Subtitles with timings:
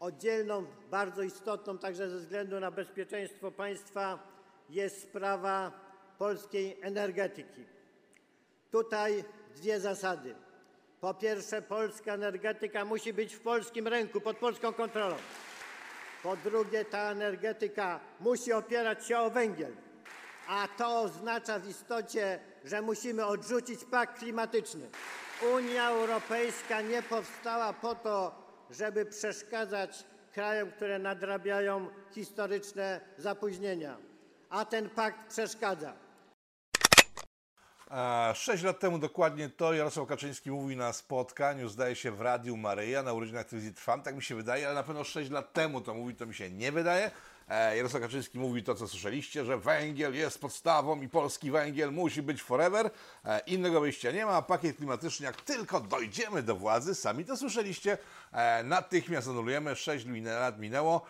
[0.00, 4.18] Oddzielną, bardzo istotną także ze względu na bezpieczeństwo państwa
[4.70, 5.72] jest sprawa
[6.18, 7.64] polskiej energetyki.
[8.70, 9.24] Tutaj
[9.56, 10.34] dwie zasady.
[11.00, 15.16] Po pierwsze, polska energetyka musi być w polskim ręku, pod polską kontrolą.
[16.22, 19.72] Po drugie, ta energetyka musi opierać się o węgiel,
[20.48, 24.90] a to oznacza w istocie, że musimy odrzucić pakt klimatyczny.
[25.54, 33.96] Unia Europejska nie powstała po to, żeby przeszkadzać krajom, które nadrabiają historyczne zapóźnienia,
[34.50, 35.92] a ten pakt przeszkadza.
[38.34, 43.02] Sześć lat temu dokładnie to Jarosław Kaczyński mówił na spotkaniu, zdaje się, w Radiu Maryja
[43.02, 44.02] na urodzinach telewizji Trwam.
[44.02, 46.50] Tak mi się wydaje, ale na pewno sześć lat temu to mówił, to mi się
[46.50, 47.10] nie wydaje.
[47.48, 52.22] E, Jarosław Kaczyński mówi to, co słyszeliście, że węgiel jest podstawą i polski węgiel musi
[52.22, 52.90] być forever.
[53.24, 54.42] E, Innego wyjścia nie ma.
[54.42, 57.98] Pakiet klimatyczny, jak tylko dojdziemy do władzy, sami to słyszeliście,
[58.32, 59.76] e, natychmiast anulujemy.
[59.76, 61.06] Sześć lat minęło.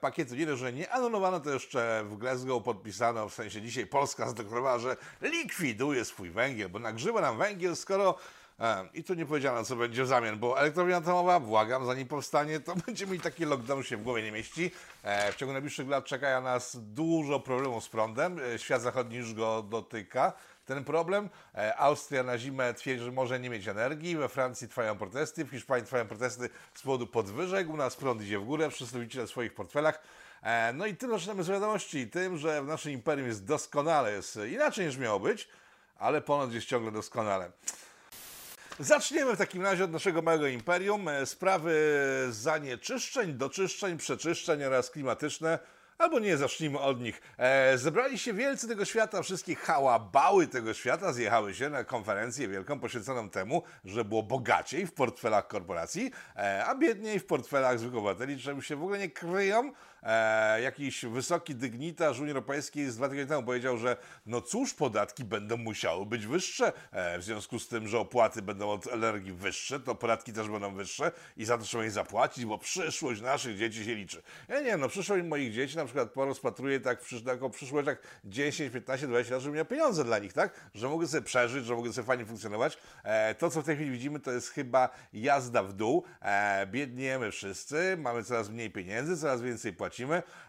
[0.00, 4.78] Pakietu nie że nie anulowano, to jeszcze w Glasgow podpisano, w sensie dzisiaj Polska zdeklarowała,
[4.78, 8.18] że likwiduje swój węgiel, bo nagrzywa nam węgiel, skoro
[8.94, 12.74] I tu nie powiedziano, co będzie w zamian, bo elektrownia atomowa, błagam, zanim powstanie, to
[12.86, 14.70] będzie mi taki lockdown się w głowie nie mieści.
[15.02, 18.40] E, W ciągu najbliższych lat czeka nas dużo problemów z prądem.
[18.54, 20.32] E, Świat zachodni już go dotyka.
[20.66, 21.28] Ten problem.
[21.54, 24.16] E, Austria na zimę twierdzi, że może nie mieć energii.
[24.16, 27.70] We Francji trwają protesty, w Hiszpanii trwają protesty z powodu podwyżek.
[27.70, 30.02] U nas prąd idzie w górę, przedstawiciele w swoich portfelach.
[30.74, 32.10] No i tym zaczynamy z wiadomości.
[32.10, 35.48] Tym, że w naszym imperium jest doskonale, jest inaczej niż miało być,
[35.98, 37.50] ale ponoć jest ciągle doskonale.
[38.80, 41.08] Zaczniemy w takim razie od naszego małego imperium.
[41.08, 41.74] E, Sprawy
[42.30, 45.58] zanieczyszczeń, doczyszczeń, przeczyszczeń oraz klimatyczne.
[45.98, 47.22] Albo nie, zacznijmy od nich.
[47.38, 52.80] E, zebrali się wielcy tego świata, wszystkie hałabały tego świata zjechały się na konferencję wielką
[52.80, 58.38] poświęconą temu, że było bogaciej w portfelach korporacji, e, a biedniej w portfelach zwykłych obywateli,
[58.40, 59.72] czemu się w ogóle nie kryją.
[60.02, 65.24] E, jakiś wysoki dygnitarz Unii Europejskiej z dwa tygodnie temu powiedział, że no cóż, podatki
[65.24, 69.80] będą musiały być wyższe, e, w związku z tym, że opłaty będą od energii wyższe,
[69.80, 73.84] to podatki też będą wyższe i za to trzeba je zapłacić, bo przyszłość naszych dzieci
[73.84, 74.22] się liczy.
[74.48, 78.72] Ja nie wiem, no przyszłość moich dzieci na przykład porozpatruję tak taką przyszłość jak 10,
[78.72, 80.70] 15, 20 lat, żebym miał pieniądze dla nich, tak?
[80.74, 82.78] Że mogę sobie przeżyć, że mogę sobie fajnie funkcjonować.
[83.02, 86.04] E, to, co w tej chwili widzimy, to jest chyba jazda w dół.
[86.22, 89.89] E, biedniemy wszyscy, mamy coraz mniej pieniędzy, coraz więcej płacimy,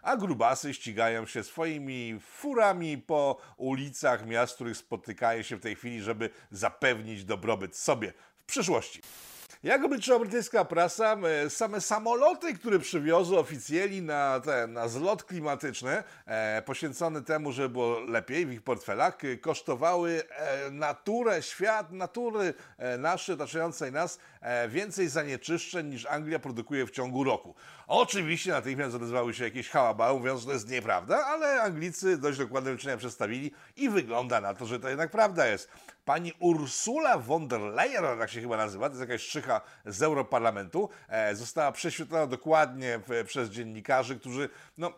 [0.01, 6.01] a grubasy ścigają się swoimi furami po ulicach miast, których spotykają się w tej chwili,
[6.01, 9.01] żeby zapewnić dobrobyt sobie w przyszłości.
[9.63, 16.03] Jak obliczyła brytyjska prasa, e, same samoloty, które przywiozły oficjeli na, ten, na zlot klimatyczny,
[16.25, 22.53] e, poświęcony temu, żeby było lepiej w ich portfelach, e, kosztowały e, naturę, świat natury
[22.77, 27.55] e, naszej, otaczającej nas, e, więcej zanieczyszczeń niż Anglia produkuje w ciągu roku.
[27.87, 32.71] Oczywiście natychmiast odezwały się jakieś hałabały, mówiąc, że to jest nieprawda, ale Anglicy dość dokładne
[32.71, 35.69] liczenia przedstawili i wygląda na to, że to jednak prawda jest.
[36.05, 40.89] Pani Ursula von der Leyen, tak się chyba nazywa, to jest jakaś szczycha z Europarlamentu,
[41.07, 44.93] e, została prześwietlona dokładnie przez dziennikarzy, którzy, no,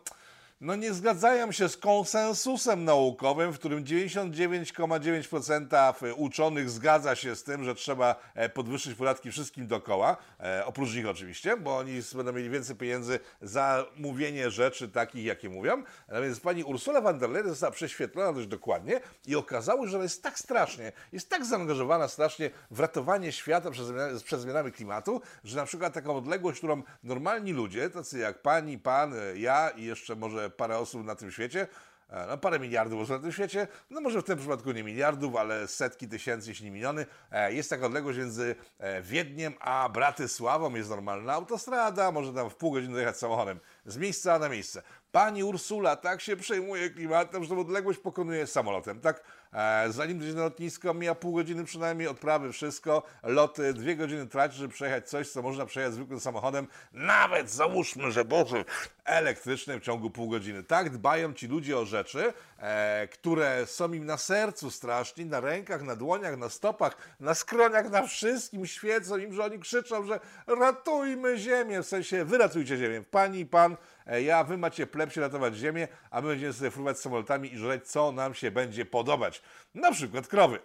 [0.60, 7.64] no nie zgadzają się z konsensusem naukowym, w którym 99,9% uczonych zgadza się z tym,
[7.64, 12.50] że trzeba e, podwyższyć podatki wszystkim dookoła, e, oprócz nich oczywiście, bo oni będą mieli
[12.50, 15.82] więcej pieniędzy za mówienie rzeczy takich, jakie mówią.
[16.22, 20.04] Więc pani Ursula von der Leyen została prześwietlona dość dokładnie i okazało się, że ona
[20.04, 25.56] jest tak strasznie, jest tak zaangażowana strasznie w ratowanie świata przed, zmianami- zmianami klimatu, że
[25.56, 30.16] na przykład taką odległość, którą normalni ludzie, tacy jak pani, pan, e, ja i jeszcze
[30.16, 31.66] może parę osób na tym świecie,
[32.08, 35.36] e, no parę miliardów osób na tym świecie, no może w tym przypadku nie miliardów,
[35.36, 37.06] ale setki tysięcy, jeśli nie miliony.
[37.30, 42.56] E, Jest taka odległość między e, Wiedniem a Bratysławą, jest normalna autostrada, może tam w
[42.56, 44.82] pół godziny dojechać samochodem z miejsca na miejsce.
[45.14, 49.22] Pani Ursula tak się przejmuje klimatem, że tą odległość pokonuje samolotem, tak?
[49.52, 54.56] E, zanim dojdzie na lotnisko, mija pół godziny przynajmniej, odprawy, wszystko, loty, dwie godziny traci,
[54.56, 58.64] żeby przejechać coś, co można przejechać zwykłym samochodem, nawet załóżmy, że Boże,
[59.04, 60.62] elektrycznym w ciągu pół godziny.
[60.62, 65.82] Tak dbają ci ludzie o rzeczy, e, które są im na sercu strasznie, na rękach,
[65.82, 71.38] na dłoniach, na stopach, na skroniach, na wszystkim, świecą im, że oni krzyczą, że ratujmy
[71.38, 73.02] ziemię, w sensie wyratujcie ziemię.
[73.10, 76.98] Pani i pan, ja, wy macie pleb się ratować ziemię, a my będziemy sobie fruwać
[76.98, 79.42] samolotami i żreć, co nam się będzie podobać.
[79.74, 80.58] Na przykład krowy.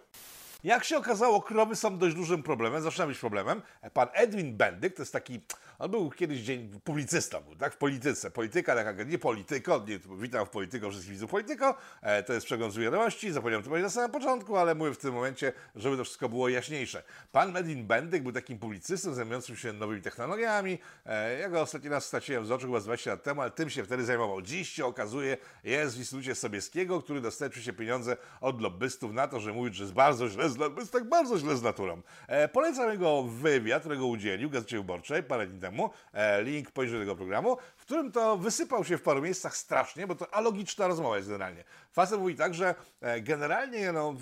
[0.64, 3.62] Jak się okazało, krowy są dość dużym problemem, zaczyna być problemem.
[3.92, 5.40] Pan Edwin Bendyk to jest taki
[5.80, 7.74] On był kiedyś dzień publicystą, był, tak?
[7.74, 8.30] W polityce.
[8.30, 11.74] Polityka, taka, nie polityko, nie, witam w polityko wszystkich widzów polityko.
[12.02, 15.14] E, to jest przegląd wiadomości, zapomniałem to powiedzieć na samym początku, ale mówię w tym
[15.14, 17.02] momencie, żeby to wszystko było jaśniejsze.
[17.32, 20.78] Pan Medin Bendyk był takim publicystą zajmującym się nowymi technologiami.
[21.06, 23.70] E, ja go ostatni raz straciłem z oczu chyba z 20 lat temu, ale tym
[23.70, 24.42] się wtedy zajmował.
[24.42, 29.40] Dziś się okazuje, jest w Instytucie Sobieskiego, który dostarczy się pieniądze od lobbystów na to,
[29.40, 32.02] że mówi, że jest bardzo źle z, jest tak bardzo źle z naturą.
[32.28, 35.69] E, polecam jego wywiad, którego udzielił w Gazecie Wyborczej parę dni temu.
[36.12, 40.14] E, link poniżej tego programu, w którym to wysypał się w paru miejscach strasznie, bo
[40.14, 41.64] to alogiczna rozmowa jest generalnie.
[41.92, 44.14] Facet mówi tak, że e, generalnie, no,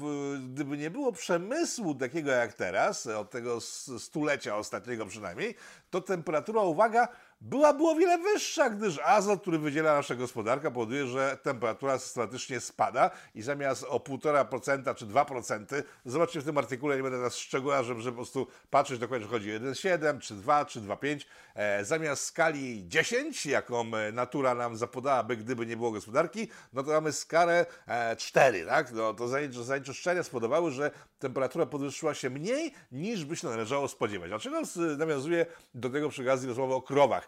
[0.53, 3.61] gdyby nie było przemysłu takiego jak teraz, od tego
[3.99, 5.55] stulecia ostatniego przynajmniej,
[5.91, 7.09] to temperatura, uwaga,
[7.41, 13.11] byłaby o wiele wyższa, gdyż azot, który wydziela nasza gospodarka, powoduje, że temperatura systematycznie spada
[13.35, 18.01] i zamiast o 1,5% czy 2%, zobaczcie w tym artykule, nie będę teraz szczegóła, żeby,
[18.01, 21.25] żeby po prostu patrzeć dokładnie, że chodzi o 1,7 czy 2 czy 2,5,
[21.55, 26.91] e, zamiast skali 10, jaką e, natura nam zapodałaby, gdyby nie było gospodarki, no to
[26.91, 28.93] mamy skalę e, 4, tak?
[28.93, 34.29] No, to zanieczy- zanieczyszczenia spowodowały, że temperatura podwyższyła się mniej, niż by się należało spodziewać.
[34.31, 34.61] Dlaczego
[34.99, 37.28] nawiązuje do tego przy okazji rozmowy o krowach?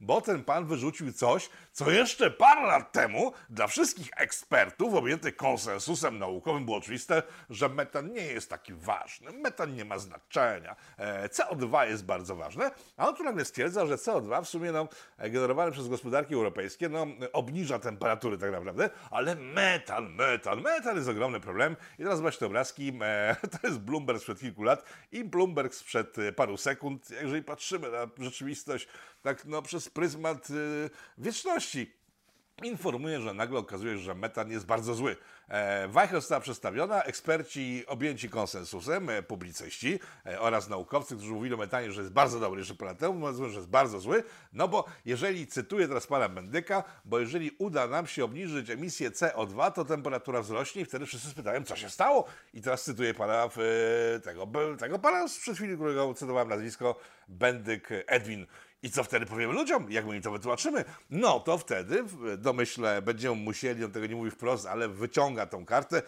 [0.00, 6.18] Bo ten pan wyrzucił coś, co jeszcze parę lat temu dla wszystkich ekspertów objętych konsensusem
[6.18, 11.88] naukowym było oczywiste, że metan nie jest taki ważny, metan nie ma znaczenia, e, CO2
[11.88, 14.88] jest bardzo ważne, a on tu nagle stwierdza, że CO2 w sumie no,
[15.18, 21.40] generowane przez gospodarki europejskie no, obniża temperatury tak naprawdę, ale metan, metan, metan jest ogromny
[21.40, 21.76] problem.
[21.98, 26.16] I teraz zobaczcie te obrazki, e, to jest Bloomberg sprzed kilku lat i Bloomberg sprzed
[26.36, 28.88] paru sekund, jeżeli patrzymy na rzeczywistość
[29.22, 30.54] tak no, przez pryzmat e,
[31.18, 31.96] wieczności
[32.64, 35.16] informuje, że nagle okazuje się, że metan jest bardzo zły.
[35.48, 41.56] E, Wajcha została przedstawiona, eksperci objęci konsensusem, e, publicyści e, oraz naukowcy, którzy mówili o
[41.56, 45.46] metanie, że jest bardzo dobry jeszcze temu, mówią, że jest bardzo zły, no bo jeżeli,
[45.46, 50.82] cytuję teraz pana Bendyka, bo jeżeli uda nam się obniżyć emisję CO2, to temperatura wzrośnie
[50.82, 52.24] i wtedy wszyscy spytają, co się stało?
[52.54, 53.48] I teraz cytuję pana
[54.24, 54.48] tego,
[54.78, 58.46] tego pana sprzed chwili, którego cytowałem nazwisko, Bendyk Edwin.
[58.82, 59.90] I co wtedy powiemy ludziom?
[59.90, 60.84] Jak my im to wytłumaczymy?
[61.10, 62.04] No to wtedy,
[62.38, 66.02] domyślę, będziemy musieli, on tego nie mówi wprost, ale wyciąga tą kartę,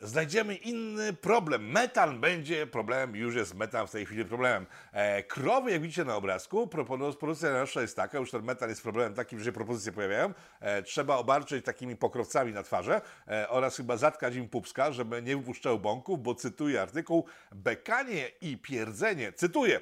[0.00, 1.70] znajdziemy inny problem.
[1.70, 4.66] Metan będzie problemem, już jest metan w tej chwili problemem.
[4.92, 9.14] E, krowy, jak widzicie na obrazku, propozycja nasza jest taka, już ten metan jest problemem
[9.14, 13.96] takim, że się propozycje pojawiają, e, trzeba obarczyć takimi pokrowcami na twarze e, oraz chyba
[13.96, 19.80] zatkać im pupska, żeby nie wypuszczały bąków, bo cytuję artykuł, bekanie i pierdzenie, cytuję,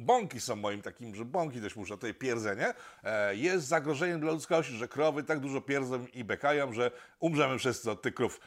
[0.00, 2.74] Bąki są moim takim, że bąki też muszę, tutaj pierdzenie,
[3.04, 7.90] e, jest zagrożeniem dla ludzkości, że krowy tak dużo pierdzą i bekają, że umrzemy wszyscy
[7.90, 8.40] od tych krów.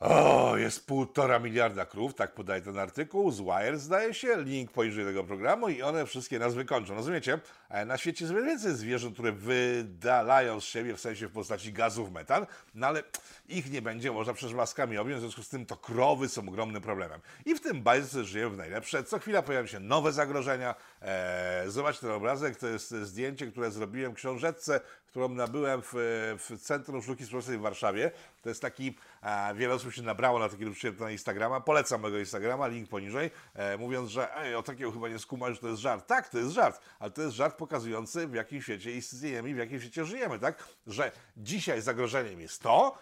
[0.00, 5.04] O, jest półtora miliarda krów, tak podaje ten artykuł, z Wire zdaje się, link poniżej
[5.04, 6.94] tego programu i one wszystkie nas wykończą.
[6.94, 7.38] Rozumiecie?
[7.68, 12.12] E, Na świecie jest więcej zwierząt, które wydalają z siebie, w sensie w postaci gazów
[12.12, 13.02] metan, no ale
[13.48, 16.82] ich nie będzie można przecież maskami objąć, w związku z tym to krowy są ogromnym
[16.82, 17.20] problemem.
[17.44, 19.04] I w tym bajce żyjemy w najlepsze.
[19.04, 20.74] Co chwila pojawiają się nowe zagrożenia.
[21.02, 24.80] E, zobaczcie ten obrazek, to jest zdjęcie, które zrobiłem w książeczce,
[25.16, 25.92] którą nabyłem w,
[26.38, 28.10] w Centrum Sztuki Społecznej w Warszawie.
[28.42, 31.60] To jest taki, a, wiele osób się nabrało na takiego przyjęcia na Instagrama.
[31.60, 35.60] Polecam mojego Instagrama, link poniżej, e, mówiąc, że ej, o takiego chyba nie skumasz, że
[35.60, 36.06] to jest żart.
[36.06, 39.58] Tak, to jest żart, ale to jest żart pokazujący, w jakim świecie istniejemy i w
[39.58, 40.64] jakim świecie żyjemy, tak?
[40.86, 42.98] Że dzisiaj zagrożeniem jest to,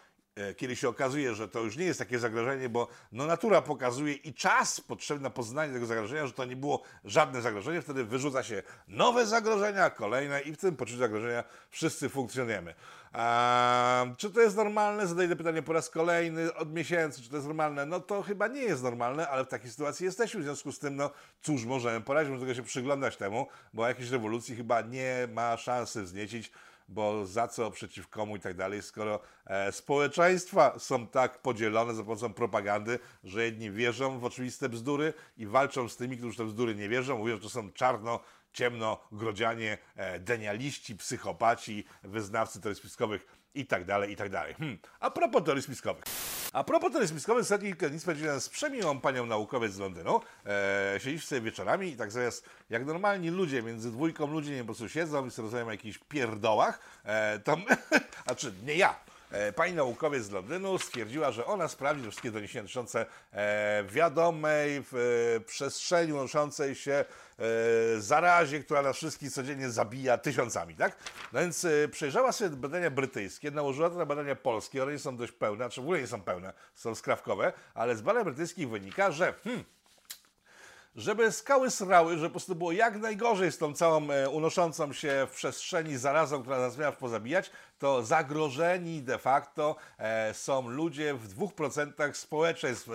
[0.56, 4.34] kiedy się okazuje, że to już nie jest takie zagrożenie, bo no, natura pokazuje i
[4.34, 8.62] czas potrzebny na poznanie tego zagrożenia, że to nie było żadne zagrożenie, wtedy wyrzuca się
[8.88, 12.74] nowe zagrożenia, kolejne i w tym poczuciu zagrożenia wszyscy funkcjonujemy.
[13.12, 15.06] A, czy to jest normalne?
[15.06, 17.86] Zadaję pytanie po raz kolejny od miesięcy, czy to jest normalne?
[17.86, 20.96] No to chyba nie jest normalne, ale w takiej sytuacji jesteśmy, w związku z tym,
[20.96, 21.10] no
[21.42, 26.52] cóż możemy poradzić, możemy się przyglądać temu, bo jakiejś rewolucji chyba nie ma szansy wzniecić,
[26.88, 32.02] bo za co, przeciw komu i tak dalej, skoro e, społeczeństwa są tak podzielone za
[32.02, 36.74] pomocą propagandy, że jedni wierzą w oczywiste bzdury i walczą z tymi, którzy te bzdury
[36.74, 38.20] nie wierzą, mówią, że to są czarno,
[38.52, 42.80] ciemno, grodzianie, e, denialiści, psychopaci, wyznawcy teorii
[43.54, 44.54] i tak dalej, i tak dalej.
[44.54, 44.78] Hmm.
[45.00, 46.04] A propos teorii spiskowych.
[46.52, 50.20] A propos teorii spiskowych, ostatni kilka dni spędziłem z przemiłą panią naukowiec z Londynu.
[50.46, 54.64] E, siedzieliśmy sobie wieczorami i tak zamiast, jak normalni ludzie, między dwójką ludzi, nie po
[54.64, 57.56] prostu siedzą i sobie rozmawiają o jakichś pierdołach, e, to,
[58.26, 58.96] a czy nie ja,
[59.56, 64.94] Pani naukowiec z Londynu stwierdziła, że ona sprawdzi wszystkie doniesienia dotyczące e, wiadomej w
[65.36, 67.04] e, przestrzeni unoszącej się e,
[68.00, 70.96] zarazie, która nas wszystkich codziennie zabija tysiącami, tak?
[71.32, 75.16] No więc e, przejrzała sobie badania brytyjskie, nałożyła to na badania polskie, one nie są
[75.16, 79.10] dość pełne, znaczy w ogóle nie są pełne, są skrawkowe, ale z badań brytyjskich wynika,
[79.10, 79.64] że hmm,
[80.96, 85.26] żeby skały srały, że po prostu było jak najgorzej z tą całą e, unoszącą się
[85.30, 91.34] w przestrzeni zarazą, która nas miała pozabijać, to zagrożeni de facto e, są ludzie w
[91.34, 92.92] 2% społeczeństw e,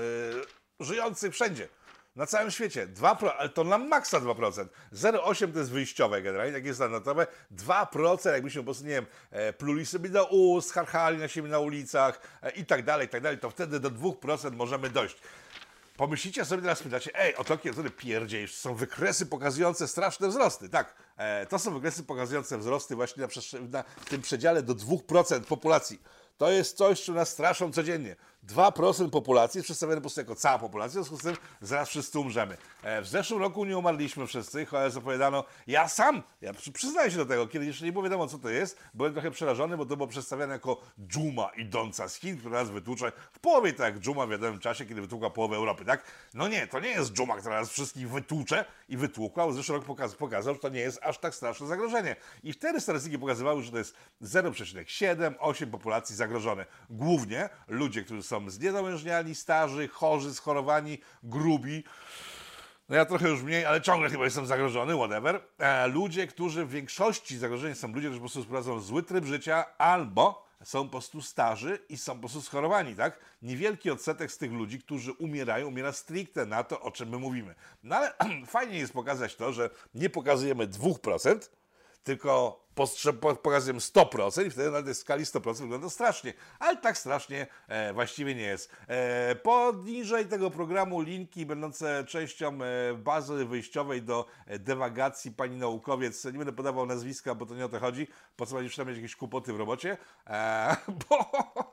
[0.79, 1.67] żyjących wszędzie.
[2.15, 2.87] Na całym świecie.
[2.87, 4.65] 2%, ale to na maksa 2%.
[4.93, 7.27] 0,8 to jest wyjściowe generalnie, tak jest standardowe.
[7.51, 9.05] 2%, jakbyśmy po prostu, nie wiem,
[9.57, 12.21] pluli sobie do ust, harchali na siebie na ulicach
[12.55, 15.17] i tak dalej, i tak dalej, to wtedy do 2% możemy dojść.
[15.99, 20.69] Pomyślicie sobie teraz, pytacie, ej, o takie wtedy pierdziejesz, są wykresy pokazujące straszne wzrosty.
[20.69, 26.01] Tak, e, to są wykresy pokazujące wzrosty właśnie na, na tym przedziale do 2% populacji.
[26.37, 28.15] To jest coś, czym nas straszą codziennie.
[28.47, 32.19] 2% populacji jest przedstawione po prostu jako cała populacja, w związku z tym zaraz wszyscy
[32.19, 32.57] umrzemy.
[32.83, 37.17] E, w zeszłym roku nie umarliśmy wszyscy, chociaż zapowiadano, ja sam, ja przy- przyznaję się
[37.17, 39.97] do tego, kiedy jeszcze nie było wiadomo, co to jest, byłem trochę przerażony, bo to
[39.97, 44.25] było przedstawiane jako dżuma idąca z Chin, która nas wytłucze w połowie tak jak dżuma
[44.25, 46.03] w wiadomym czasie, kiedy wytłukła połowę Europy, tak?
[46.33, 49.85] No nie, to nie jest dżuma, która nas wszystkich wytłucze i wytłukła, bo zeszły rok
[49.85, 52.15] pokaz, pokazał, że to nie jest aż tak straszne zagrożenie.
[52.43, 56.65] I wtedy statystyki pokazywały, że to jest 0,7-8 populacji zagrożone.
[56.89, 61.83] Głównie ludzie, którzy są zniedolężniali, starzy, chorzy, schorowani, grubi,
[62.89, 65.41] no ja trochę już mniej, ale ciągle chyba jestem zagrożony, whatever.
[65.57, 69.65] E, ludzie, którzy w większości zagrożeni są ludzie, którzy po prostu prowadzą zły tryb życia
[69.77, 73.19] albo są po prostu starzy i są po prostu schorowani, tak?
[73.41, 77.55] Niewielki odsetek z tych ludzi, którzy umierają, umiera stricte na to, o czym my mówimy.
[77.83, 78.13] No ale
[78.45, 81.49] fajnie jest pokazać to, że nie pokazujemy 2%,
[82.03, 86.33] tylko postrze- po- pokazujemy 100% i wtedy na skali 100% wygląda strasznie.
[86.59, 88.71] Ale tak strasznie e, właściwie nie jest.
[88.87, 96.25] E, poniżej tego programu linki będące częścią e, bazy wyjściowej do e, dewagacji pani naukowiec.
[96.25, 98.07] Nie będę podawał nazwiska, bo to nie o to chodzi.
[98.35, 99.97] Po co będzie mieć jakieś kłopoty w robocie?
[100.27, 100.75] E,
[101.09, 101.68] bo...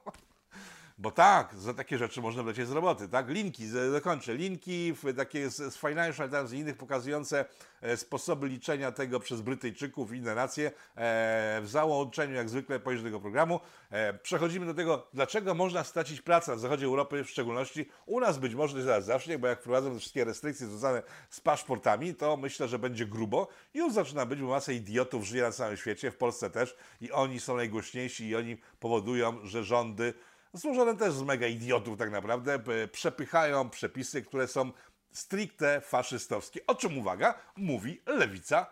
[0.99, 3.29] Bo tak, za takie rzeczy można wlecieć z roboty, tak?
[3.29, 4.35] Linki, dokończę.
[4.35, 7.45] Linki w, takie z, z Financial Times i innych pokazujące
[7.81, 10.67] e, sposoby liczenia tego przez Brytyjczyków i inne nacje.
[10.67, 13.61] E, w załączeniu, jak zwykle, poniżej tego programu.
[13.91, 17.89] E, przechodzimy do tego, dlaczego można stracić pracę na zachodzie Europy w szczególności.
[18.07, 22.15] U nas być może zaraz zacznie, bo jak wprowadzą te wszystkie restrykcje związane z paszportami,
[22.15, 23.49] to myślę, że będzie grubo.
[23.75, 26.77] Już zaczyna być, bo masa idiotów żyje na całym świecie, w Polsce też.
[27.01, 30.15] I oni są najgłośniejsi i oni powodują, że rządy
[30.57, 34.73] złożone też z mega idiotów tak naprawdę, p- przepychają przepisy, które są
[35.13, 36.61] stricte faszystowskie.
[36.67, 38.67] O czym, uwaga, mówi lewica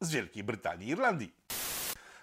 [0.00, 1.34] z Wielkiej Brytanii i Irlandii.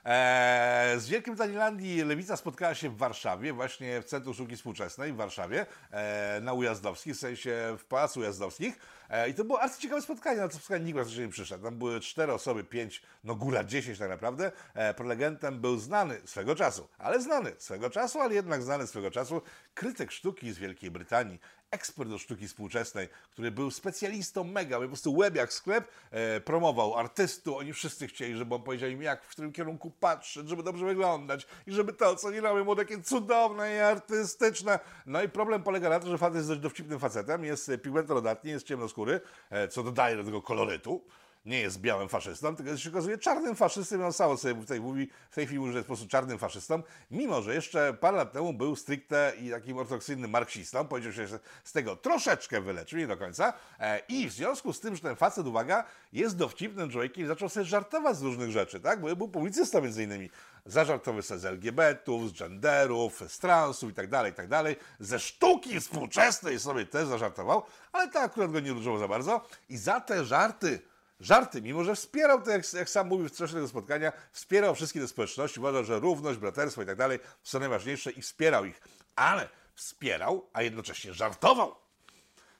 [0.05, 4.55] Eee, z Wielkiej Brytanii i Irlandii lewica spotkała się w Warszawie, właśnie w Centrum Sztuki
[4.55, 8.79] Współczesnej w Warszawie, e, na Ujazdowskich, w sensie w Pałacu Ujazdowskich.
[9.09, 11.63] E, I to było bardzo ciekawe spotkanie, na to spotkanie nikt praktycznie nie przyszedł.
[11.63, 14.51] Tam były cztery osoby, pięć, no góra dziesięć tak naprawdę.
[14.73, 19.41] E, prelegentem był znany swego czasu, ale znany swego czasu, ale jednak znany swego czasu,
[19.73, 21.39] krytyk sztuki z Wielkiej Brytanii,
[21.71, 26.95] ekspert do sztuki współczesnej, który był specjalistą mega, po prostu łeb jak sklep, e, promował
[26.95, 30.85] artystów, oni wszyscy chcieli, żeby on powiedział im, jak w którym kierunku patrzeć, żeby dobrze
[30.85, 34.79] wyglądać i żeby to, co nie robią, było takie cudowne i artystyczne.
[35.05, 38.67] No i problem polega na tym, że facet jest dość dowcipnym facetem, jest pigmentodatny, jest
[38.67, 41.01] ciemnoskóry, e, co dodaje do tego kolorytu.
[41.46, 44.05] Nie jest białym faszystą, tylko się okazuje czarnym faszystą.
[44.05, 46.84] On sam sobie tej, mówi, w tej chwili mówi, że jest po prostu czarnym faszystą,
[47.12, 50.88] mimo że jeszcze parę lat temu był stricte i takim ortodoksyjnym marksistą.
[50.88, 53.53] Powiedział się, że z tego troszeczkę wyleczył, nie do końca.
[53.79, 57.50] E, I w związku z tym, że ten facet, uwaga, jest dowcipnym człowiekiem i zaczął
[57.50, 59.01] sobie żartować z różnych rzeczy, tak?
[59.01, 60.29] Bo był publicystą między innymi.
[60.65, 64.75] Zażartował sobie z LGBT-ów, z genderów, z transów i tak dalej, i tak dalej.
[65.00, 69.48] Ze sztuki współczesnej sobie też zażartował, ale to akurat go nie ruszyło za bardzo.
[69.69, 70.88] I za te żarty
[71.19, 74.99] żarty, mimo że wspierał, to jak, jak sam mówił w trakcie tego spotkania, wspierał wszystkie
[74.99, 78.81] te społeczności, uważał, że równość, braterstwo i tak dalej są najważniejsze i wspierał ich.
[79.15, 81.75] Ale wspierał, a jednocześnie żartował.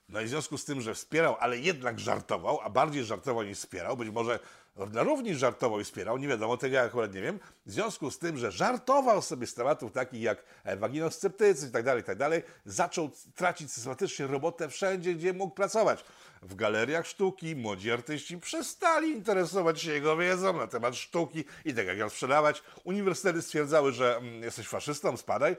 [0.08, 3.58] No i w związku z tym, że wspierał, ale jednak żartował, a bardziej żartował niż
[3.58, 4.38] wspierał, być może
[4.76, 7.40] na równi żartował i wspierał, nie wiadomo, tego ja akurat nie wiem.
[7.66, 11.84] W związku z tym, że żartował sobie z tematów takich jak e, waginosceptycyzm i tak
[11.84, 12.18] dalej, i tak
[12.64, 16.04] zaczął tracić systematycznie robotę wszędzie, gdzie mógł pracować.
[16.42, 21.86] W galeriach sztuki młodzi artyści przestali interesować się jego wiedzą na temat sztuki i tak
[21.86, 22.62] jak ją sprzedawać.
[22.84, 25.56] Uniwersytety stwierdzały, że mm, jesteś faszystą, spadaj.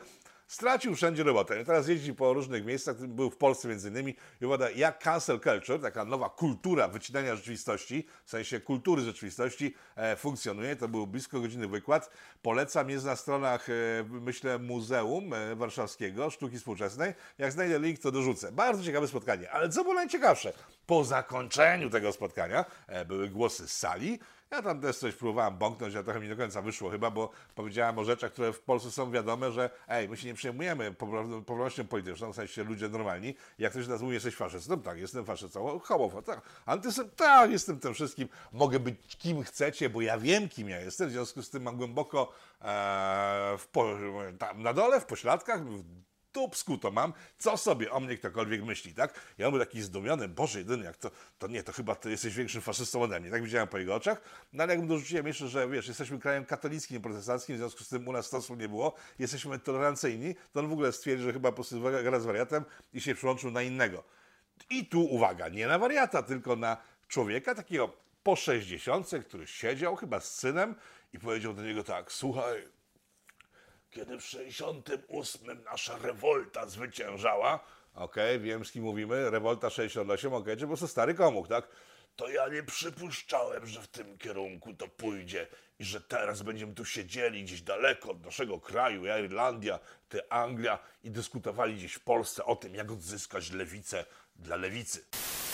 [0.51, 1.65] Stracił wszędzie robotę.
[1.65, 5.81] Teraz jeździ po różnych miejscach, był w Polsce między innymi i uważa, jak cancel culture,
[5.81, 10.75] taka nowa kultura wycinania rzeczywistości, w sensie kultury rzeczywistości e, funkcjonuje.
[10.75, 12.09] To był blisko godziny wykład.
[12.41, 13.73] Polecam, jest na stronach, e,
[14.09, 17.13] myślę, Muzeum e, Warszawskiego Sztuki Współczesnej.
[17.37, 18.51] Jak znajdę link, to dorzucę.
[18.51, 19.51] Bardzo ciekawe spotkanie.
[19.51, 20.53] Ale co było najciekawsze?
[20.85, 24.19] Po zakończeniu tego spotkania e, były głosy z sali,
[24.51, 27.99] Ja tam też coś próbowałem bąknąć, a trochę mi do końca wyszło chyba, bo powiedziałem
[27.99, 31.87] o rzeczach, które w Polsce są wiadome, że ej, my się nie przejmujemy poprawno- poprawnością
[31.87, 33.35] polityczną, w sensie ludzie normalni.
[33.59, 37.93] Jak ktoś nas mówi, jesteś faszystą, tak, jestem faszystą, homofob, tak, antysem, tak, jestem tym
[37.93, 41.63] wszystkim, mogę być kim chcecie, bo ja wiem, kim ja jestem, w związku z tym
[41.63, 43.67] mam głęboko e, w
[44.39, 45.83] tam na dole, w pośladkach, w
[46.33, 49.13] dupsku to mam, co sobie o mnie ktokolwiek myśli, tak?
[49.37, 52.61] Ja był taki zdumiony, Boże jedyny, jak to, to nie, to chyba ty jesteś większym
[52.61, 54.21] faszystą ode mnie, tak widziałem po jego oczach,
[54.53, 57.89] no ale jak mu dorzuciłem jeszcze, że wiesz, jesteśmy krajem katolickim, protestanckim, w związku z
[57.89, 61.49] tym u nas stosu nie było, jesteśmy tolerancyjni, to on w ogóle stwierdził, że chyba
[61.49, 64.03] po prostu gra z wariatem i się przyłączył na innego.
[64.69, 70.19] I tu uwaga, nie na wariata, tylko na człowieka takiego po 60, który siedział chyba
[70.19, 70.75] z synem
[71.13, 72.67] i powiedział do niego tak, słuchaj,
[73.91, 77.59] kiedy w 68 nasza rewolta zwyciężała,
[77.95, 81.67] okej, wiem z kim mówimy, rewolta 68, okej, czy po prostu stary komuch, tak?
[82.15, 85.47] To ja nie przypuszczałem, że w tym kierunku to pójdzie
[85.79, 89.79] i że teraz będziemy tu siedzieli gdzieś daleko od naszego kraju, ja Irlandia,
[90.09, 94.05] ty Anglia i dyskutowali gdzieś w Polsce o tym, jak odzyskać lewicę
[94.35, 95.05] dla lewicy.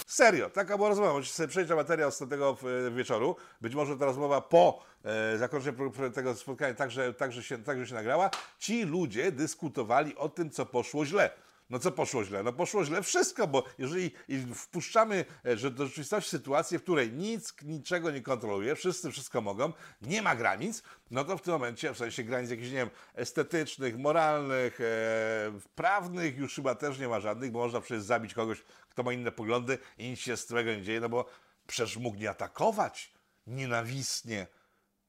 [0.08, 1.14] Serio, taka była rozmowa.
[1.14, 3.36] Możecie sobie przejść na materiał z tego e, wieczoru.
[3.62, 8.30] Być może ta rozmowa po e, zakończeniu tego spotkania także, także, się, także się nagrała.
[8.60, 11.30] Ci ludzie dyskutowali o tym, co poszło źle.
[11.70, 12.44] No co poszło źle?
[12.44, 14.12] No poszło źle wszystko, bo jeżeli
[14.56, 19.74] wpuszczamy e, że do rzeczywistości sytuację, w której nic niczego nie kontroluje, wszyscy wszystko mogą,
[20.02, 23.98] nie ma granic, no to w tym momencie, w sensie granic jakichś, nie wiem, estetycznych,
[23.98, 29.04] moralnych, e, prawnych już chyba też nie ma żadnych, bo można przecież zabić kogoś, kto
[29.04, 31.26] ma inne poglądy i nic się z tego nie dzieje, no bo
[31.68, 33.12] przecież mógł nie atakować
[33.48, 34.48] nienawistnie,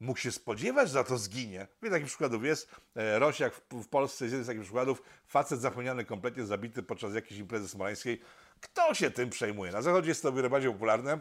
[0.00, 1.66] mógł się spodziewać, że za to zginie.
[1.82, 2.70] Wiele takich przykładów jest.
[2.96, 5.02] E, Rosiak w, w Polsce jest jeden z takich przykładów.
[5.26, 8.20] Facet zapomniany, kompletnie zabity podczas jakiejś imprezy smoleńskiej.
[8.60, 9.72] Kto się tym przejmuje?
[9.72, 11.18] Na zachodzie jest to o wiele bardziej popularne,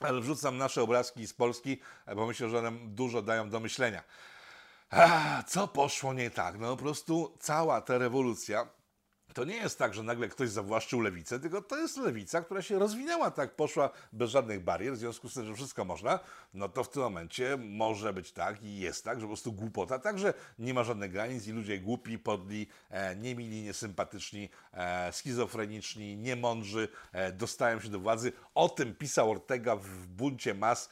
[0.00, 4.02] ale wrzucam nasze obrazki z Polski, e, bo myślę, że one dużo dają do myślenia.
[4.90, 6.58] A, co poszło nie tak?
[6.58, 8.66] No po prostu cała ta rewolucja
[9.34, 12.78] to nie jest tak, że nagle ktoś zawłaszczył lewicę, tylko to jest lewica, która się
[12.78, 16.18] rozwinęła tak, poszła bez żadnych barier, w związku z tym, że wszystko można,
[16.54, 19.98] no to w tym momencie może być tak i jest tak, że po prostu głupota,
[19.98, 26.88] także nie ma żadnych granic i ludzie głupi, podli, e, niemili, niesympatyczni, e, schizofreniczni, niemądrzy
[27.12, 28.32] e, dostają się do władzy.
[28.54, 30.88] O tym pisał Ortega w buncie mas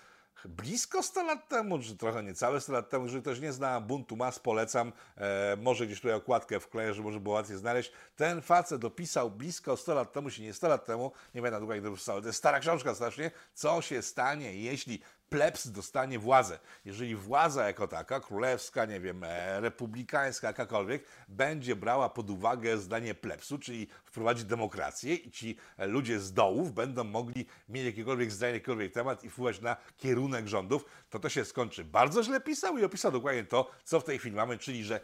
[0.49, 4.17] blisko 100 lat temu, czy trochę niecałe 100 lat temu, jeżeli ktoś nie zna buntu
[4.17, 7.93] mas, polecam, e, może gdzieś tutaj okładkę wkleję, żeby może było łatwiej znaleźć.
[8.17, 11.85] Ten facet opisał blisko 100 lat temu, czy nie 100 lat temu, nie długo jak
[11.85, 15.03] to wstało, to jest stara książka strasznie, co się stanie, jeśli
[15.33, 16.59] plebs dostanie władzę.
[16.85, 23.15] Jeżeli władza jako taka, królewska, nie wiem, e, republikańska, jakakolwiek, będzie brała pod uwagę zdanie
[23.15, 28.53] plebsu, czyli wprowadzi demokrację i ci e, ludzie z dołów będą mogli mieć jakiekolwiek zdanie,
[28.53, 31.85] jakikolwiek temat i wpływać na kierunek rządów, to to się skończy.
[31.85, 35.01] Bardzo źle pisał i opisał dokładnie to, co w tej chwili mamy, czyli że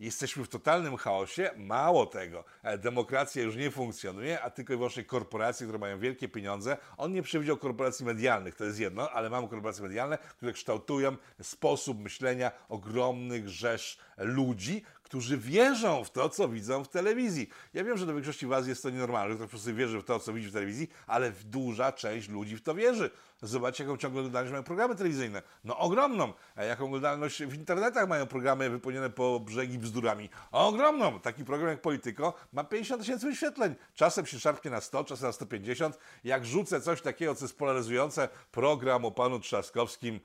[0.00, 1.50] Jesteśmy w totalnym chaosie.
[1.56, 6.28] Mało tego, e, demokracja już nie funkcjonuje, a tylko i wyłącznie korporacje, które mają wielkie
[6.28, 6.76] pieniądze.
[6.96, 11.98] On nie przewidział korporacji medialnych, to jest jedno, ale mamy korporacje medialne, które kształtują sposób
[11.98, 17.48] myślenia ogromnych rzesz ludzi, którzy wierzą w to, co widzą w telewizji.
[17.74, 20.04] Ja wiem, że do większości was jest to nienormalne, że ktoś po prostu wierzy w
[20.04, 23.10] to, co widzi w telewizji, ale duża część ludzi w to wierzy.
[23.42, 25.42] Zobaczcie, jaką ciągle oglądalność mają programy telewizyjne.
[25.64, 26.32] No ogromną.
[26.56, 30.30] A jaką oglądalność w internetach mają programy wypełnione po brzegi bzdurami.
[30.50, 31.20] Ogromną.
[31.20, 33.74] Taki program jak Polityko ma 50 tysięcy wyświetleń.
[33.94, 35.98] Czasem się szarpnie na 100, czasem na 150.
[36.24, 40.20] Jak rzucę coś takiego, co jest polaryzujące, program o panu Trzaskowskim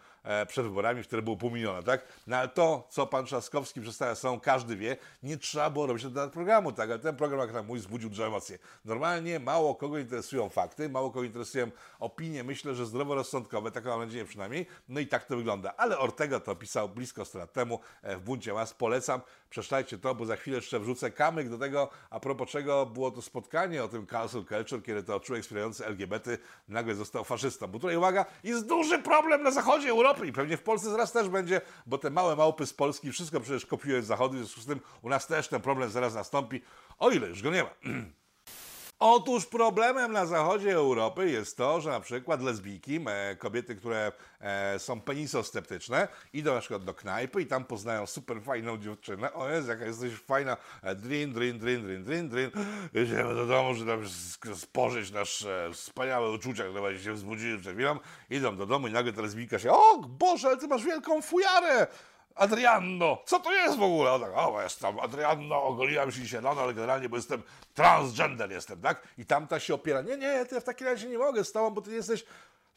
[0.48, 2.06] przed wyborami, wtedy było pół miliona, tak?
[2.28, 6.30] No ale to, co pan Trzaskowski przedstawia są, każdy wie, nie trzeba było robić tego
[6.30, 6.90] programu, tak?
[6.90, 8.58] Ale ten program, jak tam mój, wzbudził duże emocje.
[8.86, 14.26] Normalnie mało kogo interesują fakty, mało kogo interesują opinie, myślę, że zdroworozsądkowe, taką mam nadzieję
[14.26, 15.74] przynajmniej, no i tak to wygląda.
[15.78, 20.16] Ale Ortega to pisał blisko 100 lat temu e, w Buncie Mas, polecam, przeczytajcie to,
[20.16, 23.88] bo za chwilę jeszcze wrzucę kamyk do tego, a propos czego było to spotkanie o
[23.88, 27.68] tym cancel culture, kiedy to człowiek wspierający LGBT nagle został faszystą.
[27.68, 31.30] Bo tutaj, uwaga, jest duży problem na zachodzie Europy i pewnie w Polsce zaraz też
[31.30, 34.65] będzie, bo te małe małpy z Polski wszystko przecież kopiują z zachodu, w związku z
[34.65, 36.62] tym u nas też ten problem zaraz nastąpi,
[36.99, 37.69] o ile już go nie ma.
[39.06, 44.80] Otóż problemem na zachodzie Europy jest to, że na przykład lesbijki, e, kobiety, które e,
[44.80, 49.34] są penisosceptyczne, idą na przykład do knajpy i tam poznają super fajną dziewczynę.
[49.34, 50.58] O jest, jaka jesteś fajna.
[50.84, 52.52] E, Drin, drin, drin, drin, drin, drin.
[52.94, 54.08] Jedziemy do domu, żeby
[54.56, 58.00] spożyć nasze wspaniałe uczucia, które się wzbudziły przed chwilą.
[58.30, 61.88] Idą do domu i nagle ta lesbijka się, o Boże, ale ty masz wielką fujarę!
[62.36, 64.12] Adrianno, co to jest w ogóle?
[64.12, 67.43] O, tak, o jestem Adrianno, ogoliłam się dzisiaj rano, ale generalnie, bo jestem
[67.74, 69.08] transgender jestem, tak?
[69.17, 71.82] I tamta się opiera, nie, nie, ty w takim razie nie mogę z tobą, bo
[71.82, 72.26] ty jesteś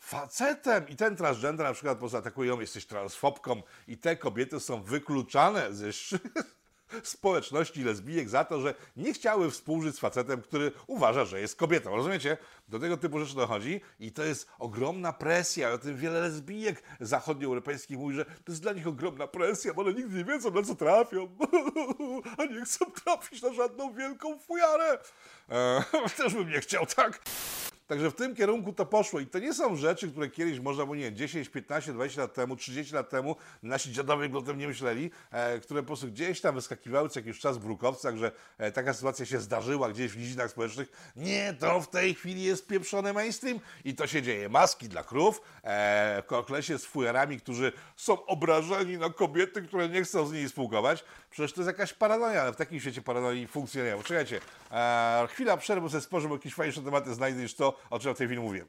[0.01, 5.75] facetem i ten transgender na przykład poza atakują, jesteś transfobką i te kobiety są wykluczane
[5.75, 5.87] ze
[7.03, 11.97] społeczności lesbijek za to, że nie chciały współżyć z facetem, który uważa, że jest kobietą.
[11.97, 12.37] Rozumiecie?
[12.69, 15.73] Do tego typu rzeczy dochodzi i to jest ogromna presja.
[15.73, 19.93] O tym wiele lesbijek zachodnioeuropejskich mówi, że to jest dla nich ogromna presja, bo one
[19.93, 21.29] nigdy nie wiedzą, na co trafią.
[22.39, 24.99] A nie chcą trafić na żadną wielką fujarę.
[25.49, 27.21] Eee, też bym nie chciał, tak?
[27.87, 29.21] Także w tym kierunku to poszło.
[29.21, 32.35] I to nie są rzeczy, które kiedyś można było, nie wiem, 10, 15, 20 lat
[32.35, 36.41] temu, 30 lat temu nasi dziadowie o tym nie myśleli, e, które po prostu gdzieś
[36.41, 40.19] tam wyskakiwały co jakiś czas w brukowcach, że e, taka sytuacja się zdarzyła gdzieś w
[40.19, 41.13] nizinach społecznych.
[41.17, 44.49] Nie, to w tej chwili jest pieprzony mainstream i to się dzieje.
[44.49, 50.27] Maski dla krów, e, koklesie z fujarami, którzy są obrażeni na kobiety, które nie chcą
[50.27, 51.05] z nimi spółkować.
[51.31, 53.97] Przecież to jest jakaś paranoja, ale w takim świecie paranoi funkcjonuje.
[53.97, 58.19] Poczekajcie, e, chwila przerwy, sobie bo jakieś fajniejsze tematy znajdę niż to, o czym w
[58.19, 58.65] tej chwili mówię.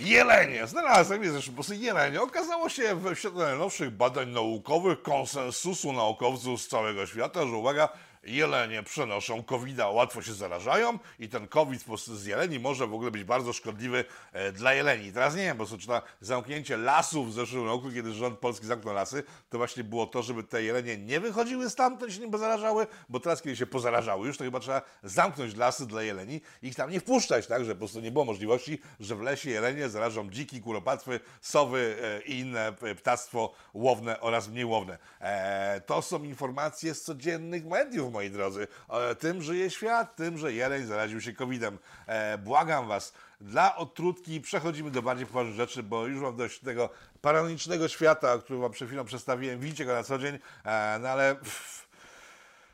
[0.00, 0.66] Jelenie.
[0.66, 2.22] Znalazłem je zresztą po prostu jelenie.
[2.22, 7.88] Okazało się w świetle najnowszych badań naukowych, konsensusu naukowców z całego świata, że uwaga,
[8.22, 13.24] jelenie przenoszą covid łatwo się zarażają i ten COVID z jeleni może w ogóle być
[13.24, 15.12] bardzo szkodliwy e, dla jeleni.
[15.12, 18.94] Teraz nie wiem, bo czy na zamknięcie lasów w zeszłym roku, kiedy rząd polski zamknął
[18.94, 23.20] lasy, to właśnie było to, żeby te jelenie nie wychodziły stamtąd, się nie zarażały, bo
[23.20, 26.90] teraz, kiedy się pozarażały już, to chyba trzeba zamknąć lasy dla jeleni i ich tam
[26.90, 30.60] nie wpuszczać, tak, że po prostu nie było możliwości, że w lesie jelenie zarażą dziki,
[30.60, 34.98] kuropatwy, sowy e, i inne e, ptactwo łowne oraz mniej łowne.
[35.20, 38.68] E, to są informacje z codziennych mediów, moi drodzy.
[38.88, 41.78] E, tym żyje świat, tym, że jeleń zaraził się COVID-em.
[42.06, 46.90] E, błagam was, dla odtrutki przechodzimy do bardziej poważnych rzeczy, bo już mam dość tego
[47.20, 49.60] paranoicznego świata, który wam przed chwilą przedstawiłem.
[49.60, 51.34] Widzicie go na co dzień, e, no ale...
[51.34, 51.80] Pff,